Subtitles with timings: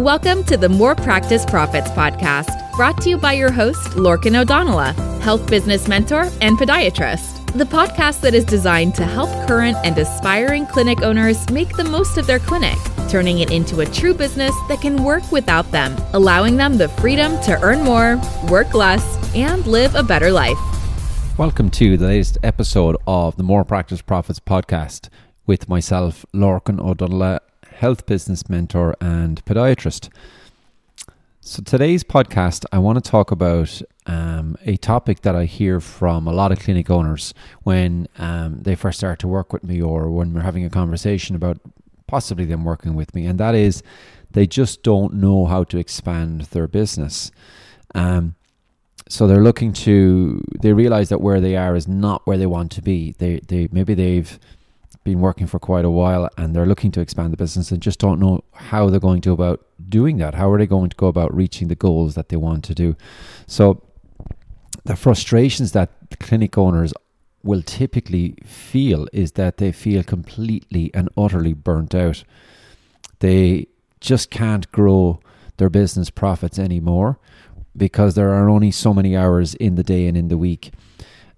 [0.00, 4.46] Welcome to the More Practice Profits podcast, brought to you by your host, Lorcan O
[4.46, 7.52] Donaile, health business mentor and podiatrist.
[7.52, 12.16] The podcast that is designed to help current and aspiring clinic owners make the most
[12.16, 12.78] of their clinic,
[13.10, 17.38] turning it into a true business that can work without them, allowing them the freedom
[17.42, 19.04] to earn more, work less,
[19.36, 20.56] and live a better life.
[21.36, 25.10] Welcome to the latest episode of the More Practice Profits podcast
[25.46, 27.40] with myself, Lorcan O Donaile,
[27.80, 30.10] health business mentor and podiatrist.
[31.40, 36.26] So, today's podcast, I want to talk about um, a topic that I hear from
[36.26, 40.10] a lot of clinic owners when um, they first start to work with me or
[40.10, 41.58] when we're having a conversation about
[42.06, 43.82] possibly them working with me, and that is
[44.30, 47.30] they just don't know how to expand their business.
[47.94, 48.34] Um,
[49.08, 52.72] so they're looking to they realize that where they are is not where they want
[52.72, 53.14] to be.
[53.16, 54.38] They they maybe they've
[55.04, 57.98] been working for quite a while and they're looking to expand the business and just
[57.98, 60.34] don't know how they're going to about doing that.
[60.34, 62.96] How are they going to go about reaching the goals that they want to do?
[63.46, 63.82] So
[64.84, 66.92] the frustrations that clinic owners
[67.42, 72.22] will typically feel is that they feel completely and utterly burnt out.
[73.20, 73.68] They
[74.00, 75.20] just can't grow
[75.56, 77.18] their business profits anymore
[77.76, 80.72] because there are only so many hours in the day and in the week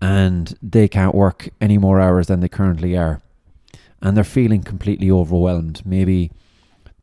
[0.00, 3.20] and they can't work any more hours than they currently are
[4.04, 5.82] and they're feeling completely overwhelmed.
[5.84, 6.30] Maybe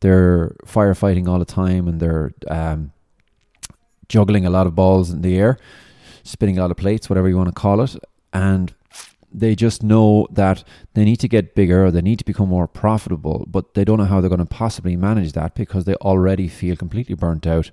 [0.00, 2.92] they're firefighting all the time and they're um,
[4.08, 5.58] juggling a lot of balls in the air,
[6.22, 7.96] spinning a lot of plates, whatever you want to call it,
[8.32, 8.72] and
[9.34, 10.62] they just know that
[10.94, 14.04] they need to get bigger they need to become more profitable, but they don't know
[14.04, 17.70] how they're going to possibly manage that because they already feel completely burnt out,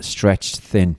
[0.00, 0.96] stretched thin.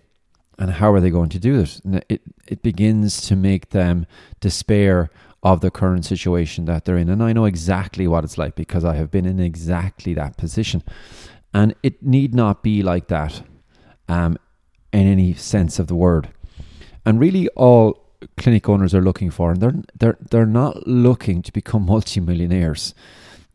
[0.60, 1.82] And how are they going to do this?
[2.08, 4.06] It, it begins to make them
[4.40, 5.10] despair
[5.44, 7.10] of the current situation that they're in.
[7.10, 10.84] And I know exactly what it's like because I have been in exactly that position.
[11.54, 13.42] And it need not be like that
[14.08, 14.38] um,
[14.94, 16.30] in any sense of the word.
[17.06, 18.02] And really, all
[18.38, 22.94] clinic owners are looking for, and they're, they're, they're not looking to become multimillionaires.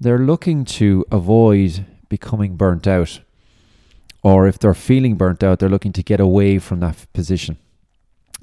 [0.01, 3.21] They're looking to avoid becoming burnt out.
[4.23, 7.59] Or if they're feeling burnt out, they're looking to get away from that position.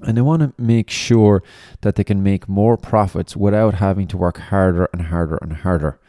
[0.02, 1.44] And they want to make sure
[1.82, 6.00] that they can make more profits without having to work harder and harder and harder.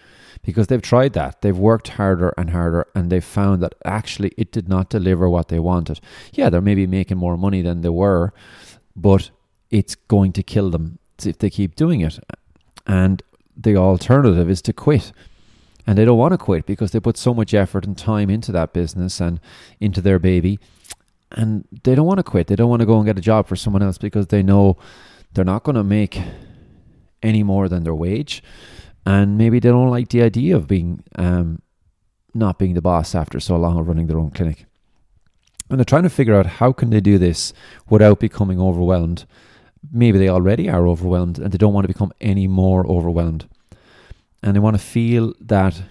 [0.42, 1.42] Because they've tried that.
[1.42, 5.48] They've worked harder and harder and they've found that actually it did not deliver what
[5.48, 6.00] they wanted.
[6.32, 8.32] Yeah, they're maybe making more money than they were,
[8.94, 9.30] but
[9.70, 12.18] it's going to kill them if they keep doing it.
[12.86, 13.22] And
[13.56, 15.12] the alternative is to quit.
[15.86, 18.52] And they don't want to quit because they put so much effort and time into
[18.52, 19.40] that business and
[19.80, 20.58] into their baby
[21.32, 22.46] and they don't want to quit.
[22.46, 24.76] They don't want to go and get a job for someone else because they know
[25.32, 26.20] they're not going to make
[27.22, 28.42] any more than their wage,
[29.06, 31.60] and maybe they don't like the idea of being um,
[32.34, 34.66] not being the boss after so long of running their own clinic.
[35.70, 37.52] And they're trying to figure out how can they do this
[37.88, 39.24] without becoming overwhelmed.
[39.92, 43.48] Maybe they already are overwhelmed and they don't want to become any more overwhelmed.
[44.42, 45.82] And they want to feel that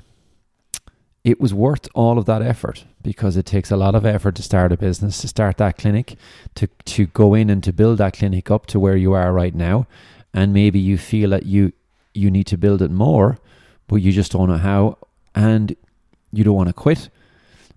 [1.24, 4.44] it was worth all of that effort because it takes a lot of effort to
[4.44, 6.18] start a business, to start that clinic,
[6.56, 9.56] to to go in and to build that clinic up to where you are right
[9.56, 9.88] now.
[10.34, 11.72] And maybe you feel that you
[12.14, 13.40] you need to build it more,
[13.88, 14.98] but you just don't know how
[15.34, 15.76] and
[16.32, 17.10] you don't want to quit.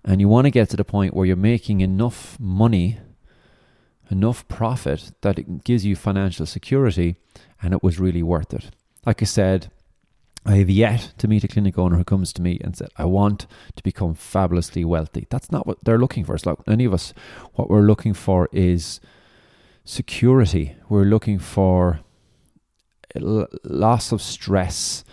[0.03, 2.97] And you want to get to the point where you're making enough money,
[4.09, 7.15] enough profit that it gives you financial security
[7.61, 8.71] and it was really worth it.
[9.05, 9.69] Like I said,
[10.45, 13.05] I have yet to meet a clinic owner who comes to me and said, I
[13.05, 15.27] want to become fabulously wealthy.
[15.29, 16.35] That's not what they're looking for.
[16.35, 17.13] It's like any of us,
[17.55, 19.01] what we're looking for is
[19.83, 20.75] security.
[20.87, 21.99] We're looking for
[23.15, 25.03] loss of stress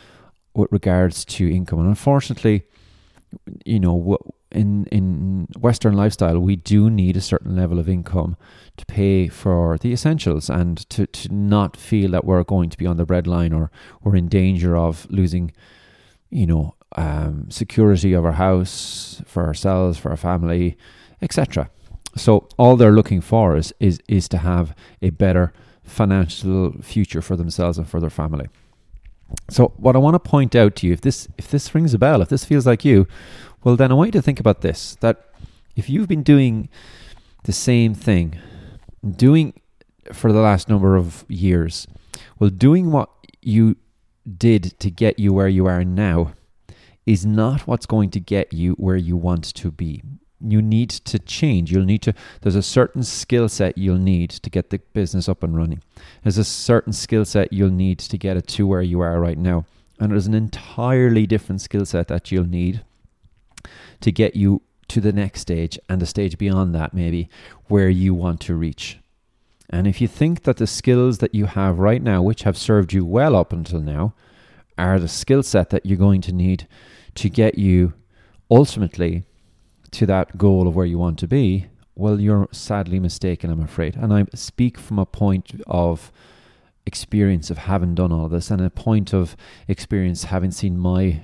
[0.54, 1.80] with regards to income.
[1.80, 2.64] And unfortunately,
[3.64, 4.18] you know,
[4.54, 8.36] in in Western lifestyle, we do need a certain level of income
[8.76, 12.86] to pay for the essentials and to, to not feel that we're going to be
[12.86, 13.70] on the breadline or
[14.02, 15.52] we're in danger of losing,
[16.30, 20.76] you know, um, security of our house for ourselves, for our family,
[21.22, 21.70] etc.
[22.16, 25.52] So all they're looking for is, is is to have a better
[25.84, 28.46] financial future for themselves and for their family.
[29.50, 31.98] So what I want to point out to you, if this if this rings a
[31.98, 33.06] bell, if this feels like you,
[33.62, 35.28] well then I want you to think about this: that
[35.76, 36.68] if you've been doing
[37.44, 38.38] the same thing,
[39.16, 39.54] doing
[40.12, 41.86] for the last number of years,
[42.38, 43.10] well, doing what
[43.42, 43.76] you
[44.36, 46.32] did to get you where you are now
[47.06, 50.02] is not what's going to get you where you want to be
[50.50, 51.72] you need to change.
[51.72, 55.42] You'll need to, there's a certain skill set you'll need to get the business up
[55.42, 55.82] and running.
[56.22, 59.38] There's a certain skill set you'll need to get it to where you are right
[59.38, 59.66] now.
[59.98, 62.82] And there's an entirely different skill set that you'll need
[64.00, 67.28] to get you to the next stage and the stage beyond that, maybe
[67.68, 68.98] where you want to reach.
[69.70, 72.92] And if you think that the skills that you have right now, which have served
[72.92, 74.14] you well up until now,
[74.76, 76.66] are the skill set that you're going to need
[77.14, 77.94] to get you
[78.50, 79.24] ultimately
[79.94, 83.96] to that goal of where you want to be, well, you're sadly mistaken, I'm afraid.
[83.96, 86.12] And I speak from a point of
[86.86, 89.36] experience of having done all this and a point of
[89.68, 91.22] experience having seen my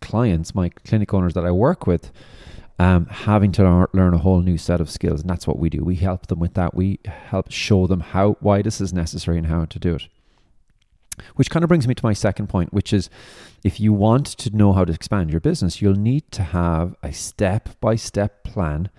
[0.00, 2.12] clients, my clinic owners that I work with,
[2.78, 5.20] um, having to learn a whole new set of skills.
[5.20, 5.84] And that's what we do.
[5.84, 6.74] We help them with that.
[6.74, 10.08] We help show them how why this is necessary and how to do it.
[11.36, 13.10] Which kind of brings me to my second point, which is
[13.64, 17.12] if you want to know how to expand your business, you'll need to have a
[17.12, 18.90] step by step plan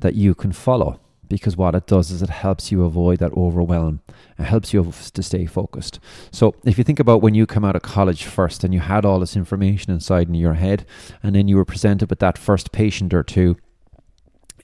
[0.00, 4.00] that you can follow because what it does is it helps you avoid that overwhelm.
[4.38, 6.00] It helps you to stay focused.
[6.30, 9.04] So if you think about when you come out of college first and you had
[9.04, 10.86] all this information inside in your head,
[11.22, 13.56] and then you were presented with that first patient or two,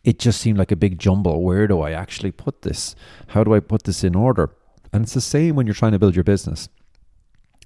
[0.02, 1.42] it just seemed like a big jumble.
[1.42, 2.94] Where do I actually put this?
[3.28, 4.50] How do I put this in order?
[4.94, 6.68] And it's the same when you're trying to build your business.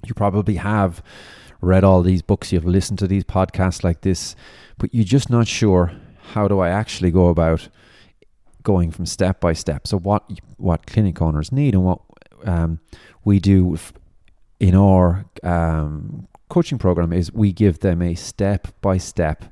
[0.06, 1.02] You probably have
[1.60, 4.34] read all these books, you've listened to these podcasts like this,
[4.78, 5.92] but you're just not sure
[6.32, 7.68] how do I actually go about
[8.62, 9.86] going from step by step.
[9.86, 10.24] So what
[10.56, 12.00] what clinic owners need and what
[12.44, 12.80] um,
[13.24, 13.76] we do
[14.58, 19.44] in our um, coaching program is we give them a step by step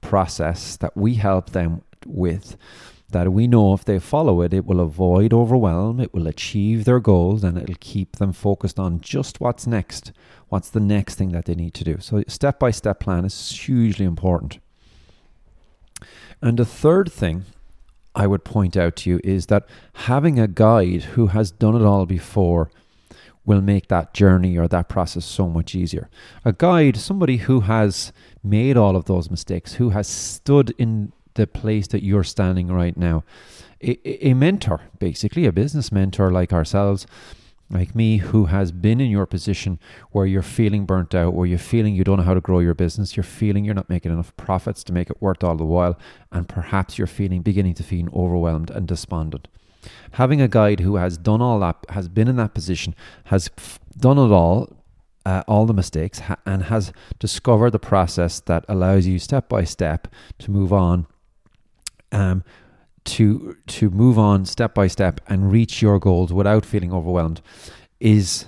[0.00, 2.56] process that we help them with
[3.10, 7.00] that we know if they follow it, it will avoid overwhelm, it will achieve their
[7.00, 10.12] goals, and it'll keep them focused on just what's next.
[10.48, 11.98] What's the next thing that they need to do?
[12.00, 14.58] So, step by step plan is hugely important.
[16.42, 17.44] And the third thing
[18.14, 21.82] I would point out to you is that having a guide who has done it
[21.82, 22.70] all before
[23.44, 26.08] will make that journey or that process so much easier.
[26.44, 31.46] A guide, somebody who has made all of those mistakes, who has stood in the
[31.46, 33.24] place that you're standing right now.
[33.82, 37.06] A, a mentor, basically, a business mentor like ourselves,
[37.70, 39.78] like me who has been in your position
[40.10, 42.74] where you're feeling burnt out, where you're feeling you don't know how to grow your
[42.74, 45.98] business, you're feeling you're not making enough profits to make it worth all the while,
[46.30, 49.48] and perhaps you're feeling beginning to feel overwhelmed and despondent.
[50.12, 52.94] Having a guide who has done all that, has been in that position,
[53.24, 54.76] has f- done it all,
[55.24, 59.64] uh, all the mistakes, ha- and has discovered the process that allows you step by
[59.64, 60.06] step
[60.38, 61.06] to move on
[62.12, 62.44] um,
[63.04, 67.40] to to move on step by step and reach your goals without feeling overwhelmed
[67.98, 68.46] is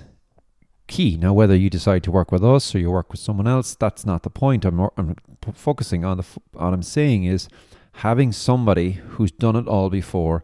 [0.87, 1.17] key.
[1.17, 4.05] Now, whether you decide to work with us or you work with someone else, that's
[4.05, 4.65] not the point.
[4.65, 5.15] I'm, I'm
[5.53, 7.47] focusing on the what I'm saying is
[7.93, 10.43] having somebody who's done it all before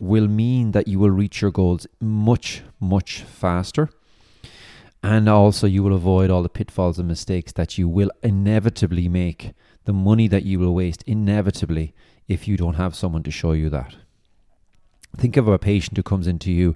[0.00, 3.88] will mean that you will reach your goals much much faster
[5.02, 9.52] and also you will avoid all the pitfalls and mistakes that you will inevitably make
[9.84, 11.94] the money that you will waste inevitably
[12.28, 13.96] if you don't have someone to show you that.
[15.16, 16.74] Think of a patient who comes into you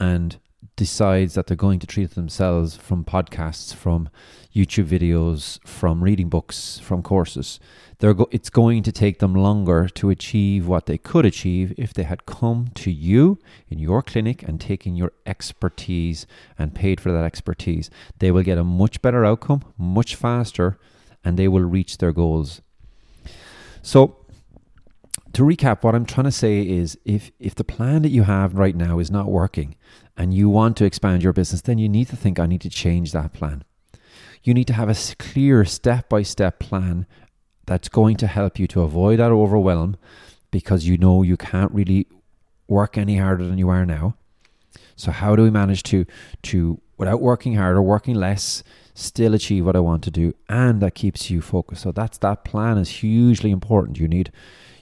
[0.00, 0.38] and
[0.76, 4.08] decides that they're going to treat themselves from podcasts, from
[4.54, 7.60] YouTube videos, from reading books, from courses.
[7.98, 11.94] They're go- it's going to take them longer to achieve what they could achieve if
[11.94, 16.26] they had come to you in your clinic and taken your expertise
[16.58, 17.90] and paid for that expertise.
[18.18, 20.78] They will get a much better outcome, much faster,
[21.24, 22.60] and they will reach their goals.
[23.82, 24.16] So,
[25.32, 28.54] to recap, what I'm trying to say is if, if the plan that you have
[28.54, 29.74] right now is not working
[30.16, 32.70] and you want to expand your business, then you need to think, I need to
[32.70, 33.64] change that plan.
[34.44, 37.06] You need to have a clear step by step plan
[37.66, 39.96] that's going to help you to avoid that overwhelm
[40.50, 42.06] because you know you can't really
[42.68, 44.16] work any harder than you are now.
[44.96, 46.06] So how do we manage to
[46.42, 48.62] to without working harder, working less,
[48.94, 51.82] still achieve what I want to do and that keeps you focused.
[51.82, 53.98] So that's that plan is hugely important.
[53.98, 54.32] You need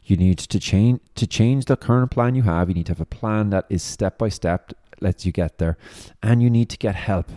[0.04, 2.68] you need to change to change the current plan you have.
[2.68, 5.78] You need to have a plan that is step by step, lets you get there,
[6.22, 7.30] and you need to get help,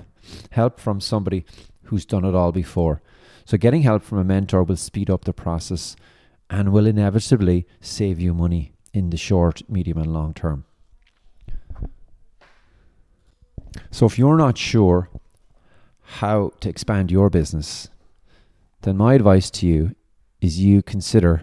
[0.52, 1.46] help from somebody
[1.84, 3.02] who's done it all before.
[3.46, 5.96] So getting help from a mentor will speed up the process
[6.50, 10.66] and will inevitably save you money in the short, medium, and long term.
[13.92, 15.10] So if you're not sure
[16.06, 17.90] how to expand your business,
[18.82, 19.96] then my advice to you
[20.42, 21.42] is you consider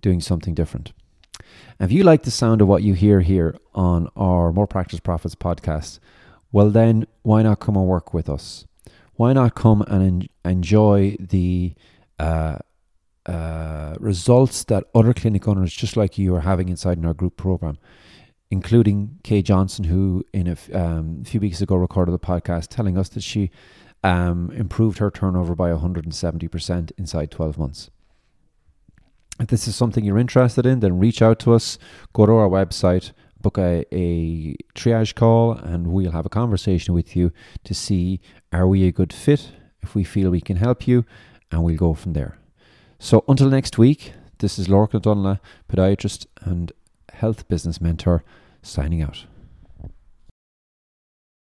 [0.00, 0.92] doing something different.
[1.78, 5.00] And if you like the sound of what you hear here on our More Practice
[5.00, 5.98] Profits podcast,
[6.52, 8.66] well, then why not come and work with us?
[9.14, 11.74] Why not come and en- enjoy the
[12.18, 12.58] uh,
[13.26, 17.36] uh, results that other clinic owners just like you are having inside in our group
[17.36, 17.78] program,
[18.52, 22.98] including Kay Johnson, who in a f- um, few weeks ago recorded the podcast telling
[22.98, 23.50] us that she
[24.04, 27.90] um, improved her turnover by 170% inside 12 months.
[29.40, 31.78] If this is something you're interested in, then reach out to us.
[32.12, 37.16] Go to our website, book a, a triage call, and we'll have a conversation with
[37.16, 37.32] you
[37.64, 38.20] to see
[38.52, 41.06] are we a good fit, if we feel we can help you,
[41.50, 42.36] and we'll go from there.
[42.98, 45.40] So until next week, this is Lorcan O Donaile,
[45.70, 46.70] podiatrist and
[47.14, 48.24] health business mentor,
[48.62, 49.26] signing out.